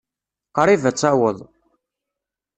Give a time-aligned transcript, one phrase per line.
[0.55, 1.37] Qṛib ad taweḍ.